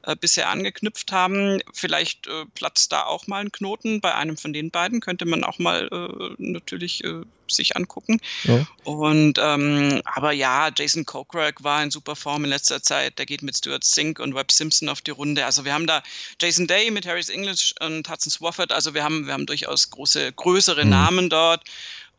äh, 0.02 0.14
bisher 0.14 0.50
angeknüpft 0.50 1.12
haben. 1.12 1.60
Vielleicht 1.72 2.26
äh, 2.28 2.44
platzt 2.54 2.92
da 2.92 3.04
auch 3.04 3.26
mal 3.26 3.40
ein 3.40 3.52
Knoten 3.52 4.00
bei 4.00 4.14
einem 4.14 4.36
von 4.36 4.52
den 4.52 4.70
beiden, 4.70 5.00
könnte 5.00 5.24
man 5.24 5.44
auch 5.44 5.58
mal 5.58 5.88
äh, 5.90 6.34
natürlich 6.38 7.02
äh, 7.04 7.22
sich 7.52 7.76
angucken. 7.76 8.20
Ja. 8.44 8.66
Und 8.84 9.38
ähm, 9.40 10.00
aber 10.04 10.32
ja, 10.32 10.70
Jason 10.76 11.04
Kokrak 11.04 11.62
war 11.62 11.82
in 11.82 11.90
super 11.90 12.16
Form 12.16 12.44
in 12.44 12.50
letzter 12.50 12.82
Zeit. 12.82 13.18
Der 13.18 13.26
geht 13.26 13.42
mit 13.42 13.56
Stuart 13.56 13.84
Sink 13.84 14.18
und 14.18 14.34
Webb 14.34 14.52
Simpson 14.52 14.85
auf 14.88 15.00
die 15.00 15.10
Runde. 15.10 15.44
Also 15.44 15.64
wir 15.64 15.72
haben 15.72 15.86
da 15.86 16.02
Jason 16.40 16.66
Day 16.66 16.90
mit 16.90 17.06
Harris 17.06 17.28
English 17.28 17.74
und 17.80 18.08
Hudson 18.08 18.30
Swafford. 18.30 18.72
Also 18.72 18.94
wir 18.94 19.04
haben, 19.04 19.26
wir 19.26 19.32
haben 19.32 19.46
durchaus 19.46 19.90
große, 19.90 20.32
größere 20.32 20.84
mhm. 20.84 20.90
Namen 20.90 21.30
dort. 21.30 21.62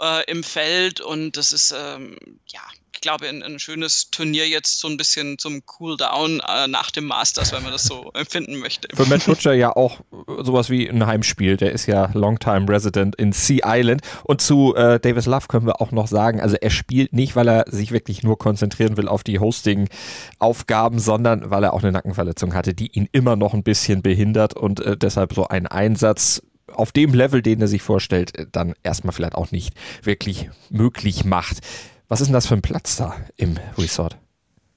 Äh, 0.01 0.23
im 0.29 0.43
Feld 0.43 1.01
und 1.01 1.37
das 1.37 1.53
ist 1.53 1.73
ähm, 1.77 2.17
ja 2.47 2.61
ich 2.97 3.01
glaube, 3.01 3.29
ein, 3.29 3.43
ein, 3.43 3.59
schönes 3.59 4.09
Turnier 4.09 4.47
jetzt 4.47 4.79
so 4.79 4.87
ein 4.87 4.97
bisschen 4.97 5.37
zum 5.37 5.63
Cooldown 5.67 6.39
äh, 6.39 6.67
nach 6.67 6.89
dem 6.89 7.05
Masters, 7.05 7.53
wenn 7.53 7.61
man 7.61 7.71
das 7.71 7.83
so 7.83 8.09
empfinden 8.15 8.57
möchte. 8.57 8.87
Für 8.95 9.05
Matt 9.05 9.23
Butcher 9.23 9.53
ja 9.53 9.75
auch 9.75 10.01
sowas 10.39 10.71
wie 10.71 10.89
ein 10.89 11.05
Heimspiel. 11.05 11.57
Der 11.57 11.73
ist 11.73 11.85
ja 11.85 12.09
Longtime 12.15 12.67
Resident 12.67 13.15
in 13.15 13.33
Sea 13.33 13.59
Island. 13.63 14.01
Und 14.23 14.41
zu 14.41 14.73
äh, 14.75 14.99
Davis 14.99 15.27
Love 15.27 15.45
können 15.47 15.67
wir 15.67 15.79
auch 15.79 15.91
noch 15.91 16.07
sagen, 16.07 16.41
also 16.41 16.55
er 16.59 16.71
spielt 16.71 17.13
nicht, 17.13 17.35
weil 17.35 17.47
er 17.47 17.65
sich 17.67 17.91
wirklich 17.91 18.23
nur 18.23 18.39
konzentrieren 18.39 18.97
will 18.97 19.07
auf 19.07 19.23
die 19.23 19.37
Hosting-Aufgaben, 19.37 20.97
sondern 20.97 21.51
weil 21.51 21.65
er 21.65 21.73
auch 21.73 21.83
eine 21.83 21.91
Nackenverletzung 21.91 22.55
hatte, 22.55 22.73
die 22.73 22.87
ihn 22.87 23.07
immer 23.11 23.35
noch 23.35 23.53
ein 23.53 23.61
bisschen 23.61 24.01
behindert 24.01 24.55
und 24.55 24.79
äh, 24.79 24.97
deshalb 24.97 25.33
so 25.33 25.47
ein 25.47 25.67
Einsatz 25.67 26.41
auf 26.73 26.91
dem 26.91 27.13
Level, 27.13 27.41
den 27.41 27.61
er 27.61 27.67
sich 27.67 27.81
vorstellt, 27.81 28.35
äh, 28.37 28.45
dann 28.51 28.73
erstmal 28.83 29.13
vielleicht 29.13 29.35
auch 29.35 29.51
nicht 29.51 29.73
wirklich 30.03 30.49
möglich 30.69 31.25
macht. 31.25 31.57
Was 32.07 32.21
ist 32.21 32.27
denn 32.27 32.33
das 32.33 32.47
für 32.47 32.55
ein 32.55 32.61
Platz 32.61 32.95
da 32.95 33.15
im 33.35 33.57
Resort? 33.77 34.17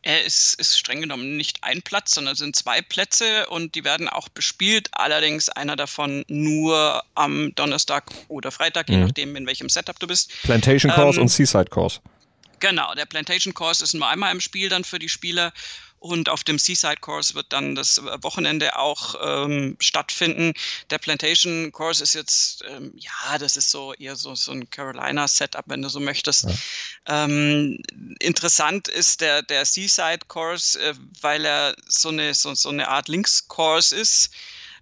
Er 0.03 0.25
ist, 0.25 0.55
ist 0.55 0.79
streng 0.79 1.03
genommen 1.03 1.37
nicht 1.37 1.63
ein 1.63 1.83
Platz, 1.83 2.15
sondern 2.15 2.33
es 2.33 2.39
sind 2.39 2.57
zwei 2.57 2.81
Plätze 2.81 3.47
und 3.49 3.75
die 3.75 3.85
werden 3.85 4.09
auch 4.09 4.31
bespielt. 4.31 4.89
Allerdings 4.93 5.51
einer 5.51 5.77
davon 5.77 6.25
nur 6.29 7.03
am 7.15 7.55
Donnerstag 7.55 8.11
oder 8.29 8.51
Freitag, 8.51 8.89
mhm. 8.89 8.95
je 8.95 9.01
nachdem, 9.03 9.37
in 9.37 9.47
welchem 9.47 9.69
Setup 9.69 9.99
du 9.99 10.07
bist. 10.07 10.33
Plantation 10.43 10.91
Course 10.91 11.19
ähm, 11.19 11.25
und 11.25 11.29
Seaside 11.29 11.67
Course. 11.67 12.01
Genau, 12.61 12.95
der 12.95 13.07
Plantation 13.07 13.53
Course 13.53 13.85
ist 13.85 13.95
nur 13.95 14.09
einmal 14.09 14.33
im 14.33 14.41
Spiel 14.41 14.69
dann 14.71 14.85
für 14.85 14.99
die 14.99 15.09
Spieler 15.09 15.53
und 16.01 16.31
auf 16.31 16.45
dem 16.45 16.59
Seaside 16.59 16.97
Course 17.01 17.35
wird 17.35 17.53
dann 17.53 17.75
das 17.75 18.03
Wochenende 18.23 18.77
auch 18.79 19.15
ähm, 19.23 19.77
stattfinden. 19.81 20.55
Der 20.89 20.97
Plantation 20.97 21.71
Course 21.73 22.03
ist 22.03 22.15
jetzt, 22.15 22.65
ähm, 22.67 22.93
ja, 22.97 23.37
das 23.39 23.57
ist 23.57 23.71
so 23.71 23.93
eher 23.93 24.17
so, 24.17 24.35
so 24.35 24.51
ein 24.53 24.69
Carolina-Setup, 24.71 25.65
wenn 25.67 25.83
du 25.83 25.91
so 25.91 26.01
möchtest. 26.01 26.45
Ja. 26.45 27.25
Ähm, 27.25 27.83
interessant 28.19 28.89
ist 28.89 29.21
der, 29.21 29.43
der 29.43 29.67
Seaside 29.67 30.27
Course, 30.27 30.81
äh, 30.81 30.95
weil 31.21 31.45
er 31.45 31.77
so 31.87 32.09
eine, 32.09 32.33
so, 32.35 32.55
so 32.55 32.71
eine 32.71 32.89
Art 32.89 33.09
Links-Course 33.09 33.95
ist. 33.95 34.31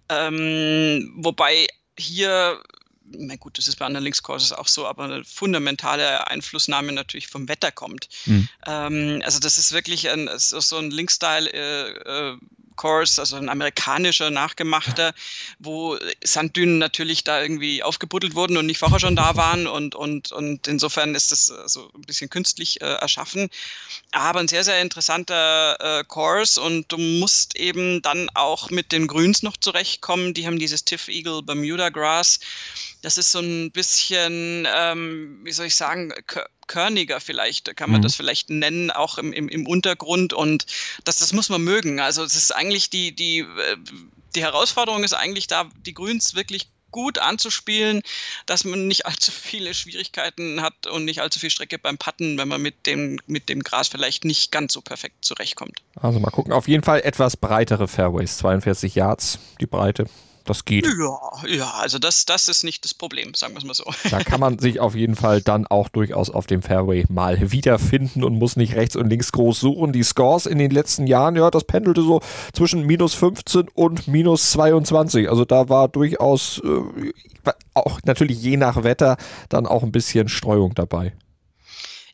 Ähm, 0.07 1.13
wobei 1.17 1.67
hier 1.97 2.63
na 3.11 3.35
gut, 3.35 3.57
das 3.57 3.67
ist 3.67 3.77
bei 3.77 3.85
anderen 3.85 4.03
Linkscourses 4.03 4.53
auch 4.53 4.67
so, 4.67 4.87
aber 4.87 5.05
eine 5.05 5.23
fundamentale 5.23 6.27
Einflussnahme 6.27 6.91
natürlich 6.91 7.27
vom 7.27 7.47
Wetter 7.47 7.71
kommt. 7.71 8.09
Mhm. 8.25 8.49
Ähm, 8.65 9.21
also 9.23 9.39
das 9.39 9.57
ist 9.57 9.71
wirklich 9.71 10.09
ein, 10.09 10.29
so 10.35 10.77
ein 10.77 10.91
Linkstyle 10.91 11.49
äh, 11.51 12.31
äh, 12.31 12.37
Course, 12.79 13.19
also 13.19 13.35
ein 13.35 13.49
amerikanischer 13.49 14.29
nachgemachter, 14.29 15.13
wo 15.59 15.97
Sanddünen 16.23 16.77
natürlich 16.77 17.25
da 17.25 17.41
irgendwie 17.41 17.83
aufgebuddelt 17.83 18.35
wurden 18.35 18.55
und 18.55 18.67
nicht 18.67 18.77
vorher 18.77 19.01
schon 19.01 19.17
da 19.17 19.35
waren 19.35 19.67
und, 19.67 19.95
und, 19.95 20.31
und 20.31 20.65
insofern 20.65 21.13
ist 21.13 21.33
das 21.33 21.47
so 21.47 21.91
ein 21.93 22.03
bisschen 22.03 22.29
künstlich 22.29 22.79
äh, 22.79 22.85
erschaffen. 22.85 23.49
Aber 24.13 24.39
ein 24.39 24.47
sehr, 24.47 24.63
sehr 24.63 24.81
interessanter 24.81 25.77
äh, 25.99 26.03
Course 26.05 26.59
und 26.61 26.89
du 26.89 26.97
musst 26.97 27.57
eben 27.57 28.01
dann 28.01 28.29
auch 28.33 28.69
mit 28.69 28.93
den 28.93 29.07
Grüns 29.07 29.43
noch 29.43 29.57
zurechtkommen. 29.57 30.33
Die 30.33 30.47
haben 30.47 30.57
dieses 30.57 30.85
Tiff 30.85 31.09
Eagle 31.09 31.43
Bermuda 31.43 31.89
Grass. 31.89 32.39
Das 33.01 33.17
ist 33.17 33.33
so 33.33 33.39
ein 33.39 33.71
bisschen, 33.71 34.65
ähm, 34.73 35.41
wie 35.43 35.51
soll 35.51 35.65
ich 35.65 35.75
sagen, 35.75 36.13
körniger 36.69 37.19
vielleicht, 37.19 37.75
kann 37.75 37.91
man 37.91 37.99
mhm. 37.99 38.03
das 38.03 38.15
vielleicht 38.15 38.49
nennen, 38.49 38.91
auch 38.91 39.17
im, 39.17 39.33
im, 39.33 39.49
im 39.49 39.67
Untergrund. 39.67 40.31
Und 40.31 40.65
das, 41.03 41.17
das 41.17 41.33
muss 41.33 41.49
man 41.49 41.61
mögen. 41.61 41.99
Also 41.99 42.23
es 42.23 42.35
ist 42.35 42.55
eigentlich 42.55 42.89
die, 42.89 43.13
die, 43.13 43.39
äh, 43.39 43.45
die 44.35 44.41
Herausforderung 44.41 45.03
ist 45.03 45.13
eigentlich 45.13 45.47
da, 45.47 45.67
die 45.85 45.93
Grüns 45.93 46.35
wirklich 46.35 46.69
gut 46.91 47.19
anzuspielen, 47.19 48.01
dass 48.45 48.63
man 48.63 48.87
nicht 48.87 49.05
allzu 49.05 49.31
viele 49.31 49.73
Schwierigkeiten 49.73 50.61
hat 50.61 50.87
und 50.87 51.05
nicht 51.05 51.21
allzu 51.21 51.39
viel 51.39 51.49
Strecke 51.49 51.77
beim 51.77 51.97
Patten, 51.97 52.37
wenn 52.37 52.47
man 52.47 52.61
mit 52.61 52.85
dem, 52.85 53.19
mit 53.27 53.49
dem 53.49 53.63
Gras 53.63 53.89
vielleicht 53.89 54.23
nicht 54.23 54.51
ganz 54.51 54.71
so 54.71 54.81
perfekt 54.81 55.25
zurechtkommt. 55.25 55.79
Also 55.95 56.19
mal 56.19 56.29
gucken. 56.29 56.53
Auf 56.53 56.67
jeden 56.67 56.83
Fall 56.83 57.01
etwas 57.01 57.35
breitere 57.35 57.87
Fairways, 57.87 58.37
42 58.37 58.95
Yards, 58.95 59.39
die 59.59 59.67
Breite. 59.67 60.05
Das 60.45 60.65
geht. 60.65 60.85
Ja, 60.85 61.47
ja, 61.47 61.71
also 61.79 61.99
das, 61.99 62.25
das 62.25 62.47
ist 62.47 62.63
nicht 62.63 62.83
das 62.83 62.93
Problem, 62.93 63.33
sagen 63.33 63.53
wir 63.53 63.59
es 63.59 63.65
mal 63.65 63.73
so. 63.73 63.85
Da 64.09 64.19
kann 64.23 64.39
man 64.39 64.57
sich 64.59 64.79
auf 64.79 64.95
jeden 64.95 65.15
Fall 65.15 65.41
dann 65.41 65.67
auch 65.67 65.89
durchaus 65.89 66.29
auf 66.29 66.47
dem 66.47 66.61
Fairway 66.61 67.05
mal 67.09 67.51
wiederfinden 67.51 68.23
und 68.23 68.35
muss 68.35 68.55
nicht 68.55 68.75
rechts 68.75 68.95
und 68.95 69.09
links 69.09 69.31
groß 69.31 69.59
suchen. 69.59 69.93
Die 69.93 70.03
Scores 70.03 70.45
in 70.45 70.57
den 70.57 70.71
letzten 70.71 71.07
Jahren, 71.07 71.35
ja, 71.35 71.51
das 71.51 71.65
pendelte 71.65 72.01
so 72.01 72.21
zwischen 72.53 72.85
minus 72.85 73.13
15 73.13 73.67
und 73.73 74.07
minus 74.07 74.51
22. 74.51 75.29
Also 75.29 75.45
da 75.45 75.69
war 75.69 75.87
durchaus 75.87 76.61
äh, 76.63 77.51
auch 77.73 77.99
natürlich 78.03 78.41
je 78.41 78.57
nach 78.57 78.83
Wetter 78.83 79.17
dann 79.49 79.65
auch 79.65 79.83
ein 79.83 79.91
bisschen 79.91 80.29
Streuung 80.29 80.73
dabei. 80.75 81.13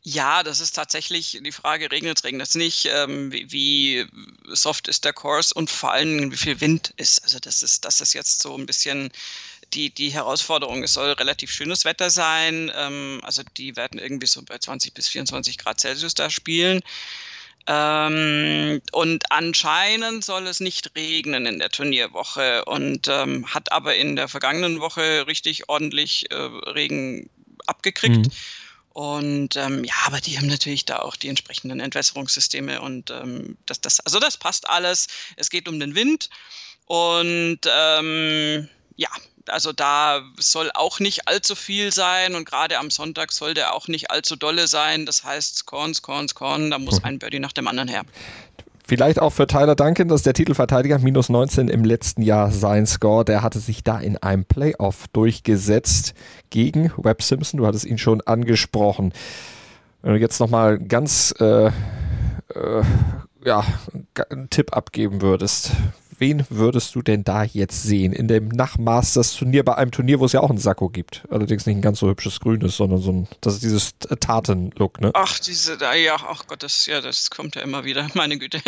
Ja, 0.08 0.44
das 0.44 0.60
ist 0.60 0.76
tatsächlich 0.76 1.40
die 1.42 1.50
Frage, 1.50 1.90
regnet 1.90 2.18
es, 2.18 2.22
regnet 2.22 2.46
es 2.46 2.54
nicht, 2.54 2.88
ähm, 2.92 3.32
wie, 3.32 3.50
wie, 3.50 4.06
soft 4.54 4.86
ist 4.86 5.04
der 5.04 5.12
Kurs 5.12 5.50
und 5.50 5.68
vor 5.68 5.90
allem, 5.90 6.30
wie 6.30 6.36
viel 6.36 6.60
Wind 6.60 6.94
ist. 6.96 7.24
Also 7.24 7.40
das 7.40 7.64
ist, 7.64 7.84
das 7.84 8.00
ist 8.00 8.12
jetzt 8.12 8.40
so 8.40 8.56
ein 8.56 8.66
bisschen 8.66 9.10
die, 9.74 9.90
die 9.90 10.10
Herausforderung. 10.10 10.84
Es 10.84 10.92
soll 10.92 11.10
relativ 11.10 11.50
schönes 11.50 11.84
Wetter 11.84 12.08
sein. 12.08 12.70
Ähm, 12.76 13.18
also 13.24 13.42
die 13.56 13.74
werden 13.74 13.98
irgendwie 13.98 14.28
so 14.28 14.42
bei 14.42 14.58
20 14.58 14.94
bis 14.94 15.08
24 15.08 15.58
Grad 15.58 15.80
Celsius 15.80 16.14
da 16.14 16.30
spielen. 16.30 16.82
Ähm, 17.66 18.80
und 18.92 19.32
anscheinend 19.32 20.24
soll 20.24 20.46
es 20.46 20.60
nicht 20.60 20.92
regnen 20.94 21.46
in 21.46 21.58
der 21.58 21.70
Turnierwoche 21.70 22.64
und 22.66 23.08
ähm, 23.08 23.52
hat 23.52 23.72
aber 23.72 23.96
in 23.96 24.14
der 24.14 24.28
vergangenen 24.28 24.78
Woche 24.78 25.26
richtig 25.26 25.68
ordentlich 25.68 26.30
äh, 26.30 26.36
Regen 26.36 27.28
abgekriegt. 27.66 28.26
Mhm. 28.26 28.30
Und 28.96 29.56
ähm, 29.56 29.84
ja, 29.84 29.92
aber 30.06 30.22
die 30.22 30.38
haben 30.38 30.46
natürlich 30.46 30.86
da 30.86 31.00
auch 31.00 31.16
die 31.16 31.28
entsprechenden 31.28 31.80
Entwässerungssysteme 31.80 32.80
und 32.80 33.10
ähm, 33.10 33.58
das, 33.66 33.82
das, 33.82 34.00
also 34.00 34.18
das 34.20 34.38
passt 34.38 34.70
alles. 34.70 35.08
Es 35.36 35.50
geht 35.50 35.68
um 35.68 35.78
den 35.78 35.94
Wind 35.94 36.30
und 36.86 37.58
ähm, 37.70 38.70
ja, 38.96 39.10
also 39.48 39.74
da 39.74 40.22
soll 40.38 40.70
auch 40.72 40.98
nicht 40.98 41.28
allzu 41.28 41.54
viel 41.54 41.92
sein 41.92 42.34
und 42.34 42.46
gerade 42.46 42.78
am 42.78 42.90
Sonntag 42.90 43.32
soll 43.32 43.52
der 43.52 43.74
auch 43.74 43.86
nicht 43.86 44.10
allzu 44.10 44.34
dolle 44.34 44.66
sein. 44.66 45.04
Das 45.04 45.24
heißt, 45.24 45.66
Corns, 45.66 46.00
Corns, 46.00 46.34
Corn, 46.34 46.70
da 46.70 46.78
muss 46.78 47.04
ein 47.04 47.18
Birdie 47.18 47.38
nach 47.38 47.52
dem 47.52 47.68
anderen 47.68 47.90
her. 47.90 48.06
Vielleicht 48.88 49.20
auch 49.20 49.30
für 49.30 49.48
Tyler 49.48 49.74
Duncan, 49.74 50.06
das 50.06 50.20
ist 50.20 50.26
der 50.26 50.34
Titelverteidiger, 50.34 51.00
minus 51.00 51.28
19 51.28 51.66
im 51.66 51.84
letzten 51.84 52.22
Jahr 52.22 52.52
sein 52.52 52.86
Score. 52.86 53.24
Der 53.24 53.42
hatte 53.42 53.58
sich 53.58 53.82
da 53.82 53.98
in 53.98 54.16
einem 54.16 54.44
Playoff 54.44 55.06
durchgesetzt 55.12 56.14
gegen 56.50 56.92
Webb 56.96 57.20
Simpson. 57.20 57.58
Du 57.58 57.66
hattest 57.66 57.84
ihn 57.84 57.98
schon 57.98 58.20
angesprochen. 58.20 59.12
Wenn 60.02 60.14
du 60.14 60.20
jetzt 60.20 60.38
nochmal 60.38 60.78
ganz 60.78 61.34
äh, 61.40 61.66
äh, 61.66 61.72
ja, 63.44 63.64
einen 64.30 64.50
Tipp 64.50 64.76
abgeben 64.76 65.20
würdest, 65.20 65.72
wen 66.18 66.44
würdest 66.50 66.94
du 66.94 67.02
denn 67.02 67.24
da 67.24 67.44
jetzt 67.44 67.82
sehen 67.82 68.12
in 68.12 68.28
dem 68.28 68.48
Nachmasters-Turnier 68.48 69.64
bei 69.64 69.76
einem 69.76 69.90
Turnier, 69.90 70.20
wo 70.20 70.24
es 70.24 70.32
ja 70.32 70.40
auch 70.40 70.50
einen 70.50 70.58
Sakko 70.58 70.88
gibt? 70.88 71.24
Allerdings 71.30 71.66
nicht 71.66 71.76
ein 71.76 71.82
ganz 71.82 72.00
so 72.00 72.08
hübsches 72.08 72.40
Grünes, 72.40 72.76
sondern 72.76 73.00
so 73.00 73.12
ein, 73.12 73.28
das 73.40 73.54
ist 73.54 73.62
dieses 73.62 73.94
Taten-Look, 73.98 75.00
ne? 75.00 75.10
Ach, 75.14 75.38
diese, 75.38 75.78
ja, 75.80 76.16
ach 76.16 76.46
Gott, 76.46 76.62
das, 76.62 76.86
ja, 76.86 77.00
das 77.00 77.30
kommt 77.30 77.56
ja 77.56 77.62
immer 77.62 77.84
wieder, 77.84 78.08
meine 78.14 78.38
Güte. 78.38 78.60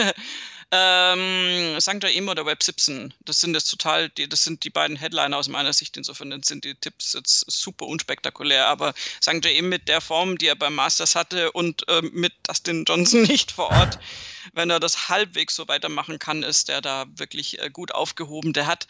Ähm, 0.70 1.80
St. 1.80 2.04
Emo 2.04 2.32
oder 2.32 2.44
Web 2.44 2.62
17, 2.62 3.14
das 3.20 3.40
sind 3.40 3.54
jetzt 3.54 3.70
total, 3.70 4.10
die, 4.10 4.28
das 4.28 4.44
sind 4.44 4.64
die 4.64 4.70
beiden 4.70 4.96
Headliner 4.96 5.38
aus 5.38 5.48
meiner 5.48 5.72
Sicht. 5.72 5.96
Insofern 5.96 6.42
sind 6.42 6.64
die 6.64 6.74
Tipps 6.74 7.14
jetzt 7.14 7.50
super 7.50 7.86
unspektakulär. 7.86 8.66
Aber 8.66 8.92
St. 9.22 9.44
Emo 9.46 9.68
mit 9.68 9.88
der 9.88 10.00
Form, 10.00 10.36
die 10.36 10.46
er 10.46 10.56
beim 10.56 10.74
Masters 10.74 11.14
hatte 11.14 11.52
und 11.52 11.88
äh, 11.88 12.02
mit 12.02 12.34
Dustin 12.42 12.84
Johnson 12.84 13.22
nicht 13.28 13.52
vor 13.52 13.70
Ort, 13.70 13.98
wenn 14.52 14.68
er 14.68 14.80
das 14.80 15.08
halbwegs 15.08 15.56
so 15.56 15.68
weitermachen 15.68 16.18
kann, 16.18 16.42
ist 16.42 16.68
der 16.68 16.82
da 16.82 17.06
wirklich 17.16 17.58
äh, 17.60 17.70
gut 17.70 17.92
aufgehoben. 17.92 18.52
Der 18.52 18.66
hat 18.66 18.86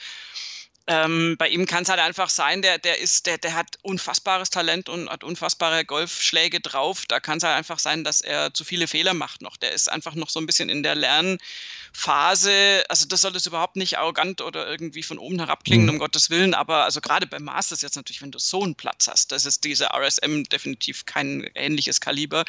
ähm, 0.89 1.37
bei 1.39 1.49
ihm 1.51 1.67
kann 1.67 1.83
es 1.83 1.91
halt 1.91 2.01
einfach 2.01 2.31
sein, 2.31 2.63
der, 2.63 2.79
der 2.79 2.99
ist, 2.99 3.27
der, 3.27 3.37
der 3.37 3.55
hat 3.55 3.77
unfassbares 3.83 4.49
Talent 4.49 4.89
und 4.89 5.11
hat 5.11 5.23
unfassbare 5.23 5.85
Golfschläge 5.85 6.61
drauf. 6.61 7.05
Da 7.07 7.21
kann 7.21 7.37
es 7.37 7.45
halt 7.45 7.57
einfach 7.57 7.79
sein, 7.79 8.05
dass 8.05 8.23
er 8.23 8.55
zu 8.55 8.65
viele 8.65 8.89
Fehler 8.89 9.13
macht 9.13 9.43
noch. 9.43 9.59
Der 9.59 9.73
ist 9.73 9.93
einfach 9.93 10.15
noch 10.15 10.31
so 10.31 10.41
ein 10.41 10.47
bisschen 10.47 10.71
in 10.71 10.83
der 10.83 10.95
Lernphase. 10.95 12.85
Also 12.89 13.05
das 13.07 13.21
soll 13.21 13.37
es 13.37 13.45
überhaupt 13.45 13.77
nicht 13.77 13.99
arrogant 13.99 14.41
oder 14.41 14.67
irgendwie 14.67 15.03
von 15.03 15.19
oben 15.19 15.39
herab 15.39 15.63
klingen, 15.63 15.85
mhm. 15.85 15.91
um 15.91 15.99
Gottes 15.99 16.31
Willen. 16.31 16.55
Aber 16.55 16.85
also 16.85 17.03
gerade 17.03 17.27
beim 17.27 17.45
Masters 17.45 17.83
jetzt 17.83 17.97
natürlich, 17.97 18.23
wenn 18.23 18.31
du 18.31 18.39
so 18.39 18.63
einen 18.63 18.75
Platz 18.75 19.09
hast, 19.09 19.31
das 19.31 19.45
ist 19.45 19.65
diese 19.65 19.91
RSM 19.93 20.45
definitiv 20.45 21.05
kein 21.05 21.51
ähnliches 21.55 22.01
Kaliber. 22.01 22.47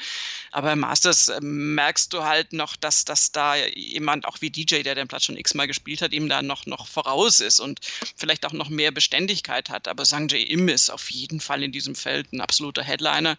Aber 0.54 0.72
im 0.72 0.80
Masters 0.80 1.28
äh, 1.28 1.42
merkst 1.42 2.14
du 2.14 2.24
halt 2.24 2.54
noch, 2.54 2.78
dass, 2.78 3.04
dass 3.04 3.34
da 3.34 3.58
jemand, 3.58 4.26
auch 4.26 4.38
wie 4.40 4.50
DJ, 4.50 4.84
der 4.84 4.96
den 4.96 5.10
Platz 5.10 5.26
schon 5.26 5.36
x-mal 5.36 5.68
gespielt 5.68 6.02
hat, 6.02 6.14
ihm 6.14 6.30
da 6.30 6.42
noch, 6.42 6.66
noch 6.68 6.88
voraus 6.88 7.42
ist. 7.42 7.60
Und 7.60 7.82
vielleicht 8.16 8.29
vielleicht 8.30 8.46
auch 8.46 8.54
noch 8.54 8.70
mehr 8.70 8.92
Beständigkeit 8.92 9.72
hat. 9.72 9.88
Aber 9.88 10.06
Sang 10.06 10.28
Jae 10.28 10.44
Im 10.44 10.70
ist 10.70 10.92
auf 10.92 11.10
jeden 11.10 11.40
Fall 11.40 11.64
in 11.64 11.72
diesem 11.72 11.96
Feld 11.96 12.32
ein 12.32 12.42
absoluter 12.42 12.84
Headliner. 12.84 13.38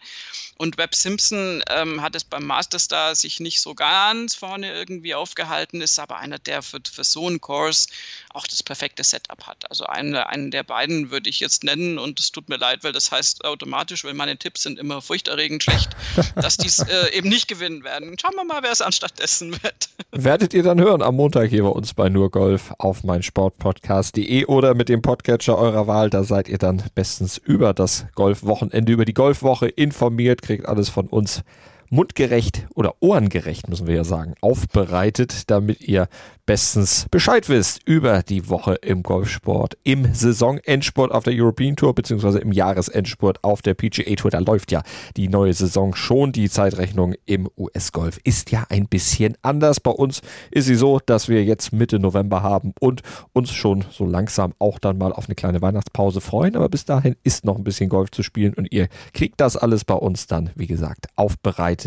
Und 0.57 0.77
Webb 0.77 0.95
Simpson 0.95 1.63
ähm, 1.69 2.01
hat 2.01 2.13
es 2.13 2.25
beim 2.25 2.45
Masterstar 2.45 3.15
sich 3.15 3.39
nicht 3.39 3.61
so 3.61 3.73
ganz 3.73 4.35
vorne 4.35 4.73
irgendwie 4.73 5.15
aufgehalten, 5.15 5.79
ist 5.79 5.97
aber 5.97 6.17
einer, 6.17 6.39
der 6.39 6.61
für, 6.61 6.79
für 6.91 7.05
so 7.05 7.25
einen 7.25 7.39
Kurs 7.39 7.87
auch 8.33 8.45
das 8.45 8.63
perfekte 8.63 9.03
Setup 9.05 9.47
hat. 9.47 9.69
Also 9.69 9.85
einen, 9.85 10.15
einen 10.15 10.51
der 10.51 10.63
beiden 10.63 11.09
würde 11.09 11.29
ich 11.29 11.39
jetzt 11.39 11.63
nennen 11.63 11.97
und 11.97 12.19
es 12.19 12.33
tut 12.33 12.49
mir 12.49 12.57
leid, 12.57 12.83
weil 12.83 12.91
das 12.91 13.11
heißt 13.11 13.45
automatisch, 13.45 14.03
weil 14.03 14.13
meine 14.13 14.35
Tipps 14.37 14.63
sind 14.63 14.77
immer 14.77 15.01
furchterregend 15.01 15.63
schlecht, 15.63 15.91
dass 16.35 16.57
die 16.57 16.67
es 16.67 16.79
äh, 16.79 17.13
eben 17.13 17.29
nicht 17.29 17.47
gewinnen 17.47 17.85
werden. 17.85 18.17
Schauen 18.19 18.35
wir 18.35 18.43
mal, 18.43 18.61
wer 18.61 18.71
es 18.71 18.81
anstattdessen 18.81 19.53
wird. 19.63 19.89
Werdet 20.11 20.53
ihr 20.53 20.63
dann 20.63 20.81
hören 20.81 21.01
am 21.01 21.15
Montag 21.15 21.49
hier 21.49 21.63
bei 21.63 21.69
uns 21.69 21.93
bei 21.93 22.09
Nur 22.09 22.29
Golf 22.29 22.73
auf 22.77 23.03
meinsportpodcast.de 23.03 24.45
oder 24.45 24.73
mit 24.73 24.80
dem 24.89 25.01
Podcatcher 25.01 25.57
eurer 25.57 25.87
Wahl. 25.87 26.09
Da 26.09 26.23
seid 26.23 26.49
ihr 26.49 26.57
dann 26.57 26.83
bestens 26.95 27.37
über 27.37 27.73
das 27.73 28.05
Golfwochenende, 28.15 28.91
über 28.91 29.05
die 29.05 29.13
Golfwoche 29.13 29.67
informiert, 29.67 30.41
kriegt 30.41 30.67
alles 30.67 30.89
von 30.89 31.07
uns 31.07 31.43
mundgerecht 31.91 32.67
oder 32.73 32.95
ohrengerecht, 33.01 33.67
müssen 33.67 33.85
wir 33.85 33.95
ja 33.95 34.03
sagen, 34.05 34.33
aufbereitet, 34.41 35.51
damit 35.51 35.81
ihr 35.81 36.07
bestens 36.45 37.05
Bescheid 37.11 37.47
wisst 37.49 37.81
über 37.85 38.23
die 38.23 38.49
Woche 38.49 38.75
im 38.75 39.03
Golfsport, 39.03 39.77
im 39.83 40.13
Saisonendsport 40.13 41.11
auf 41.11 41.23
der 41.23 41.33
European 41.33 41.75
Tour 41.75 41.93
beziehungsweise 41.93 42.39
im 42.39 42.51
Jahresendsport 42.51 43.43
auf 43.43 43.61
der 43.61 43.73
PGA 43.73 44.15
Tour. 44.15 44.31
Da 44.31 44.39
läuft 44.39 44.71
ja 44.71 44.81
die 45.17 45.27
neue 45.27 45.53
Saison 45.53 45.93
schon. 45.93 46.31
Die 46.31 46.49
Zeitrechnung 46.49 47.13
im 47.25 47.49
US-Golf 47.57 48.19
ist 48.23 48.51
ja 48.51 48.65
ein 48.69 48.87
bisschen 48.87 49.37
anders. 49.41 49.79
Bei 49.79 49.91
uns 49.91 50.21
ist 50.49 50.65
sie 50.65 50.75
so, 50.75 50.99
dass 51.05 51.27
wir 51.27 51.43
jetzt 51.43 51.73
Mitte 51.73 51.99
November 51.99 52.41
haben 52.41 52.73
und 52.79 53.01
uns 53.33 53.51
schon 53.51 53.85
so 53.91 54.05
langsam 54.05 54.53
auch 54.59 54.79
dann 54.79 54.97
mal 54.97 55.13
auf 55.13 55.25
eine 55.25 55.35
kleine 55.35 55.61
Weihnachtspause 55.61 56.21
freuen. 56.21 56.55
Aber 56.55 56.69
bis 56.69 56.85
dahin 56.85 57.15
ist 57.23 57.45
noch 57.45 57.57
ein 57.57 57.63
bisschen 57.63 57.89
Golf 57.89 58.11
zu 58.11 58.23
spielen 58.23 58.53
und 58.53 58.71
ihr 58.71 58.87
kriegt 59.13 59.41
das 59.41 59.57
alles 59.57 59.83
bei 59.85 59.95
uns 59.95 60.27
dann, 60.27 60.51
wie 60.55 60.67
gesagt, 60.67 61.07
aufbereitet 61.15 61.80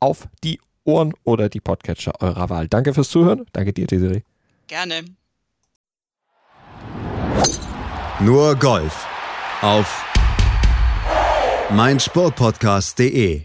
auf 0.00 0.28
die 0.44 0.60
Ohren 0.84 1.12
oder 1.24 1.48
die 1.48 1.60
Podcatcher 1.60 2.12
eurer 2.20 2.48
Wahl. 2.48 2.68
Danke 2.68 2.94
fürs 2.94 3.10
Zuhören. 3.10 3.46
Danke 3.52 3.72
dir, 3.72 3.86
Desiree. 3.86 4.22
Gerne. 4.66 5.04
Nur 8.20 8.56
Golf 8.56 9.06
auf 9.62 10.04
meinsportpodcast.de 11.70 13.42